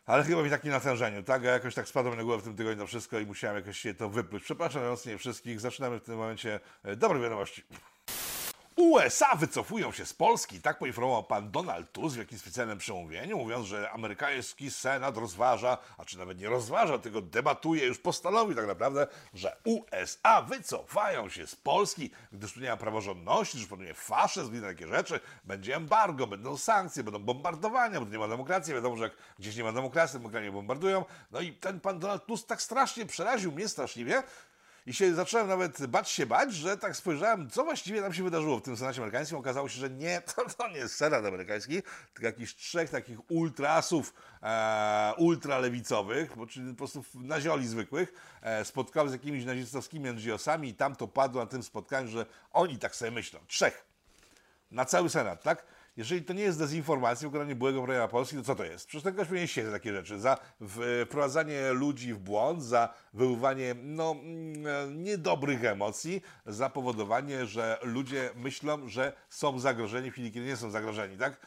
[0.07, 1.43] ale chyba mi taki natężeniu, tak?
[1.43, 3.95] Ja jakoś tak spadło mi na głowę w tym tygodniu wszystko i musiałem jakoś się
[3.95, 4.43] to wypluć.
[4.43, 5.61] Przepraszam mocniej wszystkich.
[5.61, 6.61] Zaczynamy w tym momencie
[6.97, 7.65] dobre wiadomości.
[8.77, 13.67] USA wycofują się z Polski, tak poinformował pan Donald Tusk w jakimś specjalnym przemówieniu, mówiąc,
[13.67, 19.07] że amerykański Senat rozważa, a czy nawet nie rozważa, tylko debatuje, już postanowił tak naprawdę,
[19.35, 24.61] że USA wycofają się z Polski, gdyż tu nie ma praworządności, że panuje faszyzm i
[24.61, 29.03] takie rzeczy, będzie embargo, będą sankcje, będą bombardowania, bo tu nie ma demokracji, wiadomo, że
[29.03, 31.05] jak gdzieś nie ma demokracji, to kraju bombardują.
[31.31, 34.23] No i ten pan Donald Tusk tak strasznie przeraził mnie straszliwie,
[34.87, 38.59] i się zacząłem nawet bać się bać, że tak spojrzałem, co właściwie tam się wydarzyło
[38.59, 39.39] w tym Senacie amerykańskim.
[39.39, 41.83] Okazało się, że nie, to, to nie jest Senat amerykański,
[42.15, 49.13] tylko jakichś trzech takich ultrasów e, ultralewicowych, bo czyli po prostu nazioli zwykłych, e, z
[49.13, 53.41] jakimiś nazistowskimi NGO-sami i tam to padło na tym spotkaniu, że oni tak sobie myślą.
[53.47, 53.85] Trzech.
[54.71, 55.67] Na cały Senat, tak?
[55.97, 58.87] Jeżeli to nie jest dezinformacja, wykonanie byłego premiera Polski, to co to jest?
[58.87, 60.19] Przecież ten gość powinien siedzieć za takie rzeczy.
[60.19, 60.39] Za
[61.07, 68.89] wprowadzanie ludzi w błąd, za wywoływanie no, mm, niedobrych emocji, za powodowanie, że ludzie myślą,
[68.89, 71.47] że są zagrożeni w chwili, kiedy nie są zagrożeni, tak?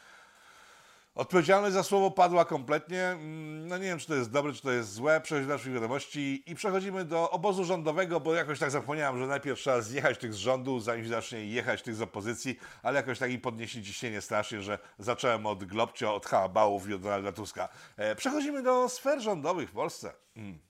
[1.20, 3.02] Odpowiedzialność za słowo padła kompletnie.
[3.06, 5.20] Mm, No nie wiem, czy to jest dobre, czy to jest złe.
[5.20, 9.58] Przechodzimy do naszych wiadomości i przechodzimy do obozu rządowego, bo jakoś tak zapomniałem, że najpierw
[9.58, 13.40] trzeba zjechać tych z rządu, zanim zacznie jechać tych z opozycji, ale jakoś tak im
[13.40, 17.68] podnieśli ciśnienie strasznie, że zacząłem od Globcio, od Hałabałów i od Donalda Tuska.
[17.96, 20.12] E, Przechodzimy do sfer rządowych w Polsce.
[20.36, 20.69] Mm.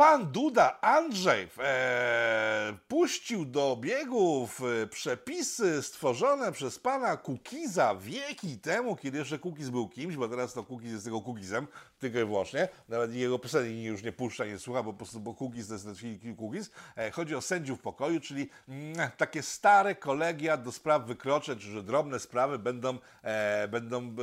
[0.00, 8.96] Pan Duda Andrzej e, puścił do biegów e, przepisy stworzone przez pana Kukiza wieki temu,
[8.96, 11.66] kiedy jeszcze Kukiz był kimś, bo teraz to Kukiz jest tego Kukizem,
[12.00, 12.68] tylko i wyłącznie.
[12.88, 15.84] Nawet jego piosenek już nie puszcza, nie słucha, bo po prostu bo Kukiz to jest
[15.84, 16.70] tej chwili Kukiz.
[16.96, 22.18] E, chodzi o sędziów pokoju, czyli mm, takie stare kolegia do spraw wykroczeń, że drobne
[22.18, 24.14] sprawy będą, e, będą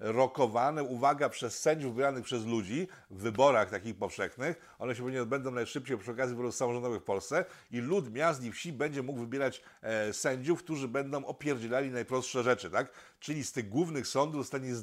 [0.00, 4.76] wyrokowane, uwaga, przez sędziów wybranych przez ludzi w wyborach takich powszechnych.
[4.78, 8.52] One się pewnie odbędą najszybciej przy okazji wyborów samorządowych w Polsce i lud miast i
[8.52, 12.90] wsi będzie mógł wybierać e, sędziów, którzy będą opierdzielali najprostsze rzeczy, tak?
[13.20, 14.74] Czyli z tych głównych sądów zostanie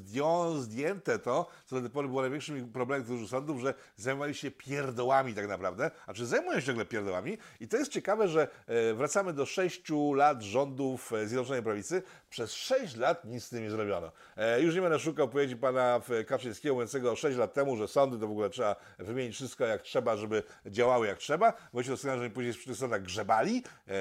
[0.61, 5.33] zdjęte to, co do tej pory było największym problemem dużych sądów, że zajmowali się pierdołami
[5.33, 7.37] tak naprawdę, a czy zajmują się ciągle pierdołami?
[7.59, 12.51] I to jest ciekawe, że e, wracamy do sześciu lat rządów e, Zjednoczonej Prawicy, przez
[12.51, 14.11] sześć lat nic z tym nie zrobiono.
[14.37, 18.27] E, już nie będę szukał powiedzi pana Kaczyńskiego mówiącego 6 lat temu, że sądy to
[18.27, 22.29] w ogóle trzeba wymienić wszystko jak trzeba, żeby działały jak trzeba, bo się doskonale, że
[22.29, 23.93] później przy tych sądach grzebali, e,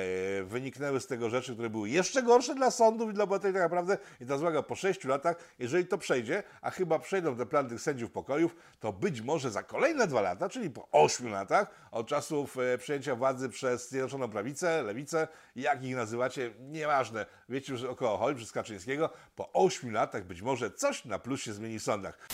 [0.45, 3.99] wyniknęły z tego rzeczy, które były jeszcze gorsze dla sądów i dla obywateli tak naprawdę.
[4.21, 7.81] I ta zwaga po 6 latach, jeżeli to przejdzie, a chyba przejdą te plany tych
[7.81, 12.59] sędziów pokojów, to być może za kolejne dwa lata, czyli po 8 latach od czasów
[12.59, 18.17] e, przejęcia władzy przez Zjednoczoną Prawicę, Lewicę, jak ich nazywacie, nieważne, wiecie już o kogo
[18.17, 22.29] chodzi, przez Kaczyńskiego, po 8 latach być może coś na plus się zmieni w sądach.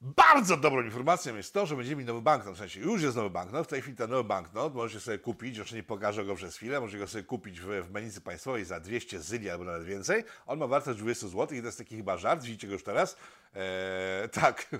[0.00, 2.54] Bardzo dobrą informacją jest to, że będziemy mieli nowy banknot.
[2.54, 3.66] W sensie już jest nowy banknot.
[3.66, 6.80] W tej chwili ten nowy banknot możecie sobie kupić, jeszcze nie pokażę go przez chwilę,
[6.80, 10.24] możecie go sobie kupić w, w Menicy Państwowej za 200 zyli albo nawet więcej.
[10.46, 13.16] On ma wartość 20 zł i to jest taki chyba żart, widzicie go już teraz.
[13.54, 14.70] Eee, tak.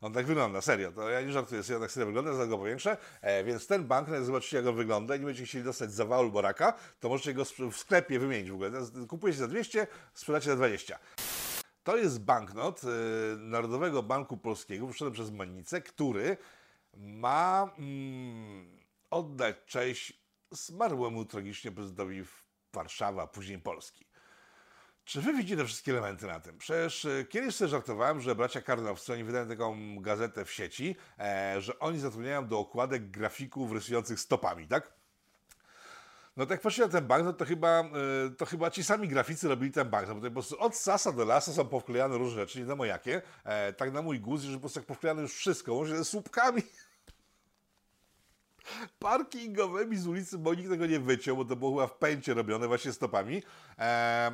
[0.00, 0.92] On tak wygląda, serio.
[0.92, 2.96] To ja nie żartuję, on tak serio wygląda, zaraz go powiększę.
[3.20, 6.74] E, więc ten banknot, zobaczycie jak on wygląda i nie będziecie chcieli dostać zawału boraka,
[7.00, 8.70] to możecie go w sklepie wymienić w ogóle.
[9.08, 10.98] Kupujecie za 200, sprzedacie za 20.
[11.82, 12.86] To jest banknot y,
[13.38, 16.36] Narodowego Banku Polskiego, wyszedł przez Mennicę, który
[16.94, 18.78] ma mm,
[19.10, 22.24] oddać cześć zmarłemu tragicznie prezydentowi
[22.72, 24.07] Warszawy, a później Polski.
[25.08, 26.58] Czy wy widzicie te wszystkie elementy na tym?
[26.58, 31.56] Przecież y, kiedyś sobie żartowałem, że bracia Karnowscy, oni wydają taką gazetę w sieci, e,
[31.60, 34.92] że oni zatrudniają do okładek grafików rysujących stopami, tak?
[36.36, 37.84] No tak jak patrzę na ten banknot, to chyba,
[38.26, 41.12] y, to chyba ci sami graficy robili ten banknot, bo to po prostu od sasa
[41.12, 43.22] do lasa są powklejane różne rzeczy, nie wiadomo jakie.
[43.44, 46.62] E, tak na mój gust, że po prostu jak powklejane już wszystko, łącznie ze słupkami
[48.98, 52.68] parkingowymi z ulicy, bo nikt tego nie wyciął, bo to było chyba w pęcie robione
[52.68, 53.42] właśnie stopami.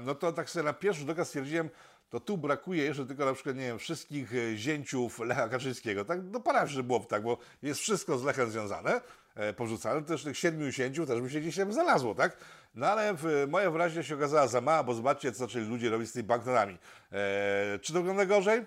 [0.04, 1.70] No to tak sobie na pierwszy rzut oka stwierdziłem,
[2.14, 6.04] to tu brakuje jeszcze tylko na przykład, nie wiem, wszystkich e, zięciów Lecha Kaczyńskiego.
[6.04, 9.00] Tak, no że było tak, bo jest wszystko z Lechem związane,
[9.34, 12.36] e, porzucane, też tych siedmiu zięciów też by się gdzieś tam znalazło, tak?
[12.74, 16.10] No ale w, moja wyobraźnia się okazała za mała, bo zobaczcie, co zaczęli ludzie robić
[16.10, 16.78] z tymi banknotami.
[17.12, 18.66] E, czy to wygląda gorzej?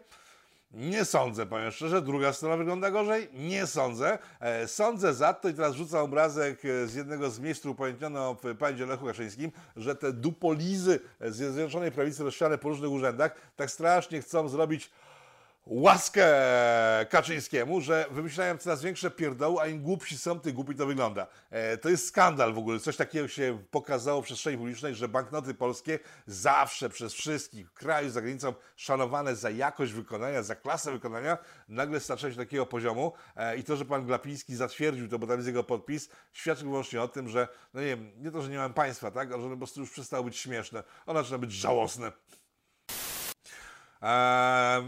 [0.71, 2.01] Nie sądzę, powiem szczerze.
[2.01, 3.27] Druga strona wygląda gorzej?
[3.33, 4.17] Nie sądzę.
[4.39, 8.37] E, sądzę za to, i teraz rzucam obrazek e, z jednego z miejsc, który upamiętniono
[8.43, 13.71] w pędzie Lechu Kaczyńskim, że te dupolizy z Zjednoczonej Prawicy rozsiane po różnych urzędach tak
[13.71, 14.91] strasznie chcą zrobić
[15.69, 16.25] łaskę
[17.09, 21.27] Kaczyńskiemu, że wymyślają coraz większe pierdoły, a im głupsi są, tym głupi to wygląda.
[21.49, 22.79] E, to jest skandal w ogóle.
[22.79, 28.09] Coś takiego się pokazało w przestrzeni publicznej, że banknoty polskie zawsze przez wszystkich w kraju,
[28.09, 31.37] za granicą szanowane za jakość wykonania, za klasę wykonania,
[31.69, 35.35] nagle starczają się takiego poziomu e, i to, że pan Glapiński zatwierdził to, bo tam
[35.35, 38.57] jest jego podpis, świadczy wyłącznie o tym, że no nie wiem, nie to, że nie
[38.57, 40.83] mamy państwa, tak, ale że po prostu już przestało być śmieszne.
[41.05, 42.11] Ono zaczyna być żałosne.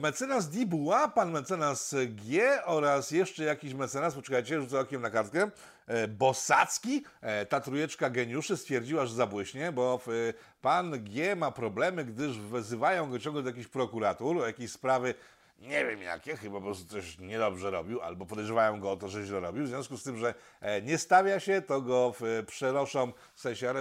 [0.02, 5.52] Mecenas Dibuła, pan mecenas G oraz jeszcze jakiś mecenas, poczekajcie, rzucę okiem na kartkę,
[5.88, 12.06] e, Bosacki, e, ta trójeczka geniuszy stwierdziła, że zabłyśnie, bo e, pan G ma problemy,
[12.06, 15.13] gdyż wzywają go ciągle do jakichś prokuratur, o jakieś sprawy
[15.62, 19.26] nie wiem jakie, chyba po prostu coś niedobrze robił, albo podejrzewają go o to, że
[19.26, 19.63] źle robił.
[19.63, 23.74] W związku z tym, że e, nie stawia się, to go w, przenoszą, w sensie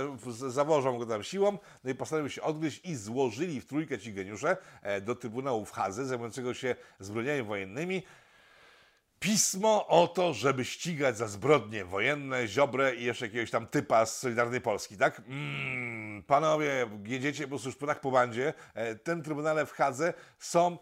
[0.48, 4.56] zawożą go tam siłą, no i postanowił się odgryźć i złożyli w trójkę ci geniusze
[4.82, 8.02] e, do Trybunału w Hadze, zajmującego się zbrodniami wojennymi,
[9.20, 14.18] pismo o to, żeby ścigać za zbrodnie wojenne Ziobrę i jeszcze jakiegoś tam typa z
[14.18, 15.22] Solidarnej Polski, tak?
[15.28, 18.54] Mm, panowie, jedziecie po prostu już po tak po bandzie.
[18.74, 20.78] E, tym Trybunale w Hadze są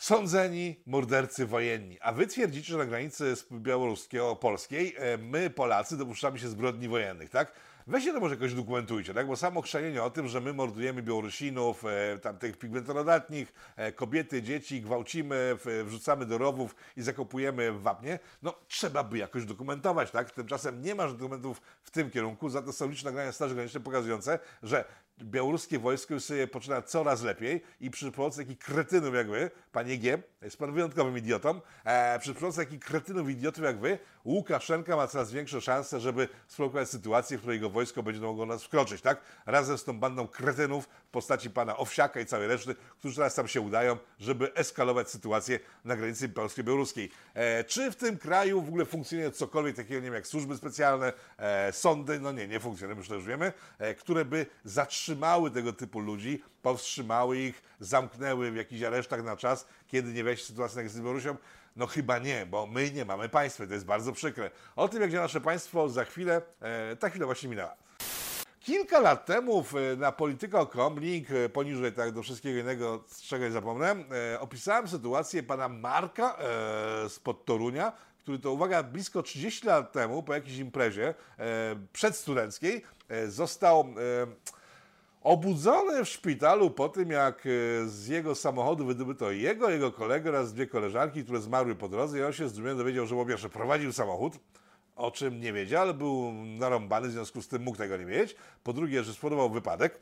[0.00, 1.98] sądzeni mordercy wojenni.
[2.00, 7.52] A wy twierdzicie, że na granicy białoruskiego-polskiej e, my, Polacy, dopuszczamy się zbrodni wojennych, tak?
[7.86, 9.26] Weźcie to może jakoś dokumentujcie, tak?
[9.26, 14.42] Bo samo chrzanienie o tym, że my mordujemy Białorusinów, e, tam tych pigmentonodatnich, e, kobiety,
[14.42, 20.10] dzieci, gwałcimy, w, wrzucamy do rowów i zakopujemy w wapnie, no trzeba by jakoś dokumentować,
[20.10, 20.30] tak?
[20.30, 24.38] Tymczasem nie masz dokumentów w tym kierunku, za to są liczne nagrania Straży Granicznej pokazujące,
[24.62, 24.84] że
[25.22, 29.98] białoruskie wojsko już sobie poczyna coraz lepiej i przy pomocy takich kretynów jak wy, panie
[29.98, 35.06] G, jest pan wyjątkowym idiotą, e, przy pomocy takich kretynów idiotów jak wy, Łukaszenka ma
[35.06, 39.20] coraz większe szanse, żeby sprowokować sytuację, w której jego wojsko będzie mogło nas wkroczyć, tak?
[39.46, 43.48] Razem z tą bandą kretynów w postaci pana Owsiaka i całej reszty, którzy teraz tam
[43.48, 47.10] się udają, żeby eskalować sytuację na granicy polsko-białoruskiej.
[47.34, 51.12] E, czy w tym kraju w ogóle funkcjonuje cokolwiek takiego, nie wiem, jak służby specjalne,
[51.38, 55.09] e, sądy, no nie, nie funkcjonuje, już to już wiemy, e, które by zatrzymały
[55.54, 60.82] tego typu ludzi, powstrzymały ich, zamknęły w jakichś aresztach na czas, kiedy nie weź sytuacja
[60.82, 61.36] jak z Białorusią?
[61.76, 64.50] No chyba nie, bo my nie mamy państwa to jest bardzo przykre.
[64.76, 67.74] O tym, jak działa nasze państwo, za chwilę, e, ta chwila właśnie minęła.
[68.60, 73.44] Kilka lat temu w, na Polityko.com, link e, poniżej tak do wszystkiego innego, z czego
[73.44, 73.96] nie zapomnę,
[74.34, 80.22] e, opisałem sytuację pana Marka e, spod Torunia, który to, uwaga, blisko 30 lat temu
[80.22, 83.80] po jakiejś imprezie e, przedstudenckiej e, został...
[83.80, 84.59] E,
[85.20, 90.52] Obudzony w szpitalu po tym, jak e, z jego samochodu wydobyto jego, jego kolegę oraz
[90.52, 93.92] dwie koleżanki, które zmarły po drodze i on się zdumiony dowiedział, że po pierwsze prowadził
[93.92, 94.38] samochód,
[94.96, 98.36] o czym nie wiedział, ale był narąbany, w związku z tym mógł tego nie wiedzieć.
[98.62, 100.00] Po drugie, że spowodował wypadek.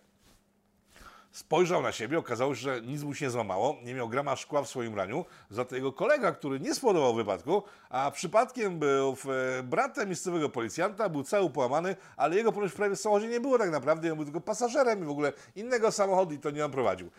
[1.38, 4.62] Spojrzał na siebie, okazało się, że nic mu się nie złamało, nie miał grama szkła
[4.62, 5.24] w swoim raniu.
[5.50, 9.16] Za to jego kolega, który nie spowodował wypadku, a przypadkiem był
[9.58, 13.58] e, bratem miejscowego policjanta, był cały połamany, ale jego ponoć prawie w samochodzie nie było
[13.58, 16.70] tak naprawdę, on był tylko pasażerem i w ogóle innego samochodu i to nie on
[16.70, 17.06] prowadził.
[17.06, 17.10] E,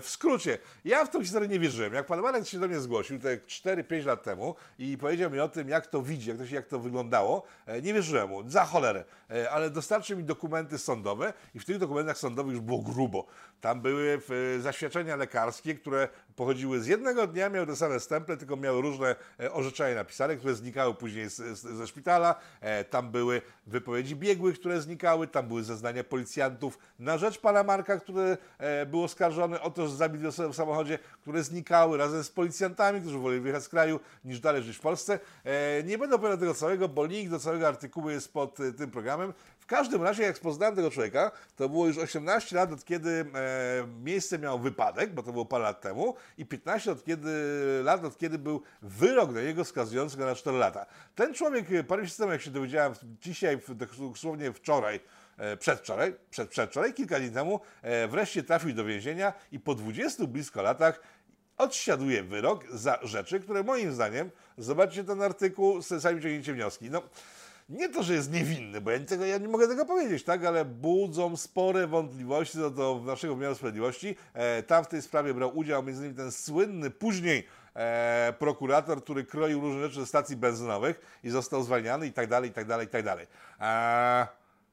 [0.00, 1.94] w skrócie, ja w tą historię nie wierzyłem.
[1.94, 5.48] Jak pan Marek się do mnie zgłosił, te 4-5 lat temu i powiedział mi o
[5.48, 8.64] tym, jak to widzi, jak to, się, jak to wyglądało, e, nie wierzyłem mu, za
[8.64, 9.04] cholerę.
[9.50, 13.26] Ale dostarczył mi dokumenty sądowe i w tych dokumentach sądowych już było grubo.
[13.60, 14.20] Tam były
[14.56, 19.16] e, zaświadczenia lekarskie, które pochodziły z jednego dnia, miały te same stemple, tylko miały różne
[19.40, 22.34] e, orzeczenia napisane, które znikały później z, z, ze szpitala.
[22.60, 27.98] E, Tam były wypowiedzi biegłych, które znikały, tam były zeznania policjantów na rzecz pana Marka,
[27.98, 28.36] który
[28.86, 33.18] był oskarżony o to, że zabił osobę w samochodzie, które znikały razem z policjantami, którzy
[33.18, 35.18] woleli wyjechać z kraju, niż dalej żyć w Polsce.
[35.84, 39.32] Nie będę opowiadał tego całego, bo link do całego artykułu jest pod tym programem.
[39.70, 44.38] Każdym razie, jak poznałem tego człowieka, to było już 18 lat, od kiedy e, miejsce
[44.38, 47.30] miał wypadek, bo to było parę lat temu, i 15 od kiedy,
[47.84, 50.86] lat, od kiedy był wyrok na niego skazujący go na 4 lata.
[51.14, 55.00] Ten człowiek, e, parę miesięcy temu, jak się dowiedziałem, dzisiaj, w- dosłownie wczoraj,
[55.38, 60.26] e, przedwczoraj, przed, przedwczoraj, kilka dni temu, e, wreszcie trafił do więzienia i po 20
[60.26, 61.00] blisko latach
[61.58, 66.90] odsiaduje wyrok za rzeczy, które moim zdaniem, zobaczcie ten artykuł, sami ciągnięcie wnioski.
[66.90, 67.02] No,
[67.70, 70.64] nie to, że jest niewinny, bo ja, tego, ja nie mogę tego powiedzieć, tak, ale
[70.64, 74.16] budzą spore wątpliwości co do naszego wymiaru sprawiedliwości.
[74.34, 79.60] E, tam w tej sprawie brał udział innymi ten słynny później e, prokurator, który kroił
[79.60, 82.90] różne rzeczy ze stacji benzynowych i został zwalniany i tak dalej, i tak dalej, i
[82.90, 83.26] tak dalej.
[83.60, 84.26] E,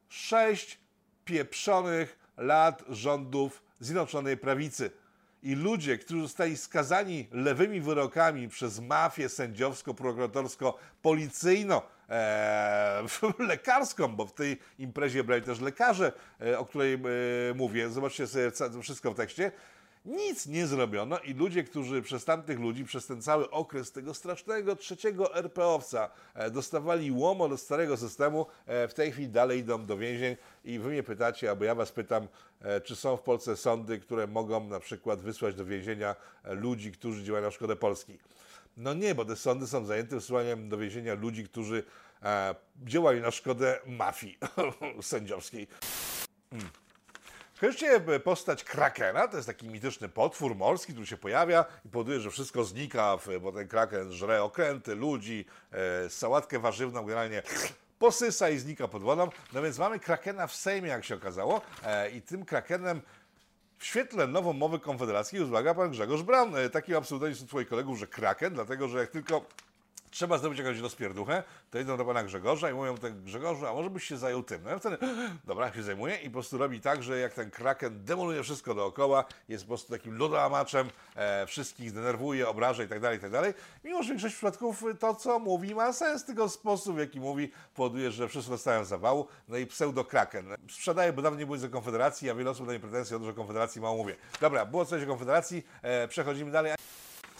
[0.08, 0.78] sześć
[1.24, 4.90] pieprzonych lat rządów Zjednoczonej Prawicy.
[5.42, 13.02] I ludzie, którzy zostali skazani lewymi wyrokami przez mafię sędziowsko-prokuratorsko-policyjno, e,
[13.38, 16.98] lekarską, bo w tej imprezie brali też lekarze, e, o której e,
[17.54, 18.50] mówię, zobaczcie sobie
[18.82, 19.52] wszystko w tekście,
[20.08, 24.76] nic nie zrobiono i ludzie, którzy przez tamtych ludzi, przez ten cały okres tego strasznego
[24.76, 29.96] trzeciego RPO-wca e, dostawali łomo do starego systemu, e, w tej chwili dalej idą do
[29.96, 32.28] więzień i wy mnie pytacie, albo ja was pytam,
[32.60, 37.24] e, czy są w Polsce sądy, które mogą na przykład wysłać do więzienia ludzi, którzy
[37.24, 38.18] działają na szkodę Polski.
[38.78, 41.84] No nie, bo te sądy są zajęte wysyłaniem do więzienia ludzi, którzy
[42.22, 44.38] e, działają na szkodę mafii
[45.02, 45.68] sędziowskiej.
[47.60, 49.28] Kojarzycie postać Krakena?
[49.28, 53.52] To jest taki mityczny potwór morski, który się pojawia i powoduje, że wszystko znika, bo
[53.52, 57.42] ten Kraken żre okręty, ludzi, e, sałatkę warzywną, generalnie
[57.98, 59.28] posysa i znika pod wodą.
[59.52, 63.02] No więc mamy Krakena w Sejmie, jak się okazało e, i tym Krakenem
[63.78, 66.56] w świetle nową mowy Konfederacji uzmaga pan Grzegorz Braun.
[66.56, 69.44] E, Taki mam pseudonizm u twoich kolegów, że Kraken, dlatego że jak tylko
[70.10, 73.90] trzeba zrobić jakąś rozpierduchę, to idą do pana Grzegorza i mówią tak, Grzegorzu, a może
[73.90, 74.62] byś się zajął tym?
[74.62, 74.98] No ja wtedy,
[75.44, 79.24] dobra, się zajmuję i po prostu robi tak, że jak ten kraken demoluje wszystko dookoła,
[79.48, 83.54] jest po prostu takim lodoamaczem, e, wszystkich denerwuje, obraża i tak dalej, i tak dalej.
[83.84, 87.52] Mimo, że w większości przypadków to, co mówi, ma sens, tylko sposób, w jaki mówi,
[87.74, 89.26] powoduje, że wszyscy dostają zawału.
[89.48, 90.56] No i pseudo-kraken.
[90.70, 93.32] Sprzedaje, bo dawno nie były za Konfederacji, a wiele osób daje pretensje o to, że
[93.32, 94.16] Konfederacji mało mówię.
[94.40, 96.72] Dobra, było coś o Konfederacji, e, przechodzimy dalej.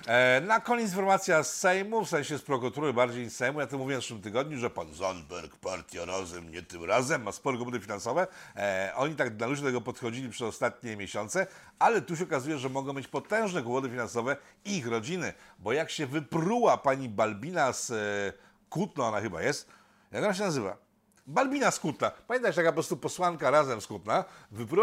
[0.07, 3.61] E, Na koniec informacja z Sejmu, w sensie z prokuratury bardziej niż Sejmu.
[3.61, 7.33] Ja to mówiłem w zeszłym tygodniu, że pan Zandberg, partia razem, nie tym razem, ma
[7.33, 8.27] spore kłopoty finansowe.
[8.57, 11.47] E, oni tak na luźno tego podchodzili przez ostatnie miesiące,
[11.79, 16.07] ale tu się okazuje, że mogą mieć potężne kłopoty finansowe ich rodziny, bo jak się
[16.07, 18.33] wypruła pani Balbina z e,
[18.71, 19.69] Kutno, ona chyba jest,
[20.13, 20.88] jak ona się nazywa?
[21.29, 22.11] Balbina z Kutna.
[22.11, 24.25] Pamiętasz, taka po prostu posłanka razem z Kutna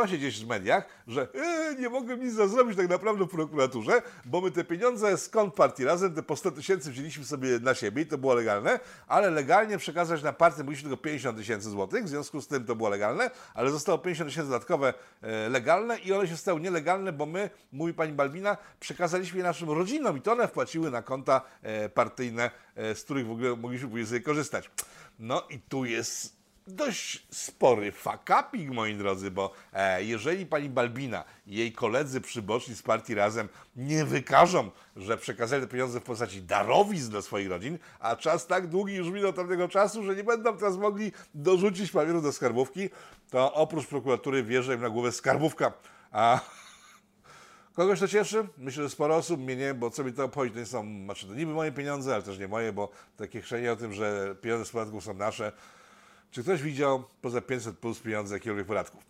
[0.06, 4.42] się gdzieś w mediach, że e, nie mogłem nic zrobić tak naprawdę w prokuraturze, bo
[4.42, 8.06] my te pieniądze skąd partii razem, te po 100 tysięcy wzięliśmy sobie na siebie i
[8.06, 12.42] to było legalne, ale legalnie przekazać na partię mogliśmy tylko 50 tysięcy złotych, w związku
[12.42, 16.38] z tym to było legalne, ale zostało 50 tysięcy dodatkowe e, legalne i one się
[16.38, 20.92] stały nielegalne, bo my, mówi pani Balbina, przekazaliśmy je naszym rodzinom i to one wpłaciły
[20.92, 24.72] na konta e, partyjne, e, z których w ogóle mogliśmy później sobie korzystać.
[25.20, 26.35] No i tu jest
[26.68, 32.82] dość spory fakapik, moi drodzy, bo e, jeżeli pani Balbina i jej koledzy przyboczni z
[32.82, 38.16] partii Razem nie wykażą, że przekazali te pieniądze w postaci darowizn do swoich rodzin, a
[38.16, 42.32] czas tak długi już minął tamtego czasu, że nie będą teraz mogli dorzucić papierów do
[42.32, 42.90] skarbówki,
[43.30, 45.74] to oprócz prokuratury wierzę im na głowę skarbówka.
[46.12, 46.40] A
[47.76, 48.48] Kogoś to cieszy?
[48.58, 51.28] Myślę, że sporo osób mnie nie, bo co mi to obchodzi, to nie są, znaczy
[51.28, 54.66] to niby moje pieniądze, ale też nie moje, bo takie chrzenie o tym, że pieniądze
[54.66, 55.52] z podatków są nasze.
[56.36, 59.04] Czy ktoś widział poza 500 plus pieniądze jakiegokolwiek podatków?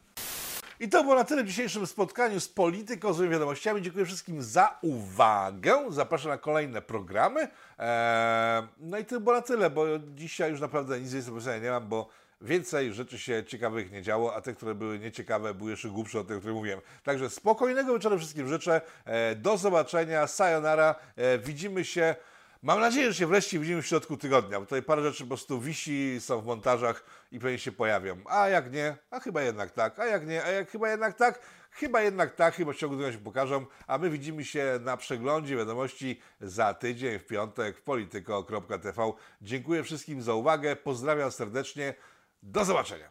[0.79, 3.81] I to było na tyle w dzisiejszym spotkaniu z Polityką, z wiadomościami.
[3.81, 5.85] Dziękuję wszystkim za uwagę.
[5.89, 7.47] Zapraszam na kolejne programy.
[7.79, 9.85] Eee, no i to było na tyle, bo
[10.15, 12.09] dzisiaj już naprawdę nic więcej do powiedzenia nie mam, bo
[12.41, 16.27] więcej rzeczy się ciekawych nie działo, a te, które były nieciekawe, były jeszcze głupsze od
[16.27, 16.79] tych, o których mówiłem.
[17.03, 18.81] Także spokojnego wieczoru wszystkim życzę.
[19.05, 20.95] E, Do zobaczenia, sayonara.
[21.15, 22.15] E, Widzimy się.
[22.65, 25.59] Mam nadzieję, że się wreszcie widzimy w środku tygodnia, bo tutaj parę rzeczy po prostu
[25.59, 28.17] wisi, są w montażach i pewnie się pojawią.
[28.29, 31.39] A jak nie, a chyba jednak tak, a jak nie, a jak chyba jednak tak,
[31.71, 35.55] chyba jednak tak, chyba w ciągu dnia się pokażą, a my widzimy się na przeglądzie
[35.55, 39.11] wiadomości za tydzień w piątek w polityko.tv.
[39.41, 41.93] Dziękuję wszystkim za uwagę, pozdrawiam serdecznie,
[42.43, 43.09] do zobaczenia.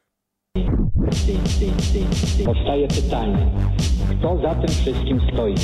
[2.44, 3.52] Powstaje pytanie,
[4.18, 5.54] kto za tym wszystkim stoi?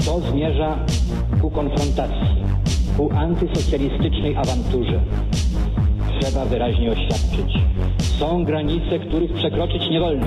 [0.00, 0.86] Kto zmierza
[1.40, 2.44] ku konfrontacji,
[2.98, 5.00] ku antysocjalistycznej awanturze?
[6.20, 7.52] Trzeba wyraźnie oświadczyć.
[7.98, 10.26] Są granice, których przekroczyć nie wolno.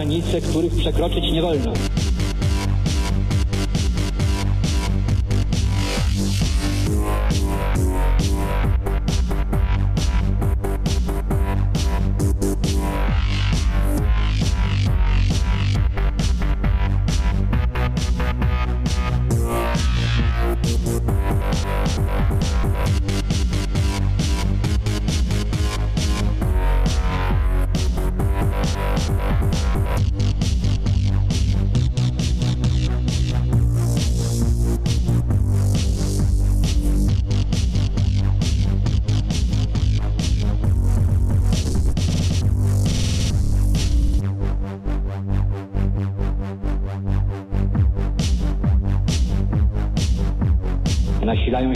[0.00, 1.89] Granice, których przekroczyć nie wolno.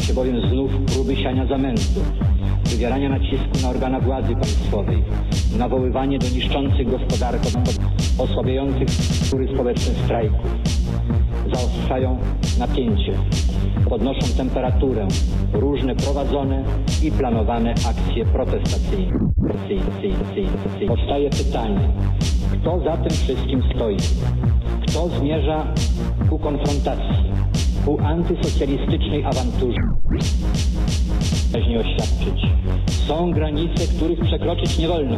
[0.04, 2.00] Się bowiem znów próby siania zamętu,
[2.64, 5.02] wywierania nacisku na organa władzy państwowej,
[5.58, 7.48] nawoływanie do niszczących gospodarkę,
[8.18, 10.50] osłabiających struktury społeczne strajków.
[11.54, 12.18] zaostrzają
[12.58, 13.12] napięcie,
[13.88, 15.08] podnoszą temperaturę
[15.52, 16.64] różne prowadzone
[17.02, 19.18] i planowane akcje protestacyjne.
[20.88, 21.88] Powstaje pytanie,
[22.52, 23.96] kto za tym wszystkim stoi?
[24.88, 25.66] Kto zmierza
[26.30, 27.33] ku konfrontacji,
[27.84, 29.80] ku antysocjalistycznej awanturze?
[31.52, 32.46] Wyraźnie oświadczyć.
[33.06, 35.16] Są granice, których przekroczyć nie wolno.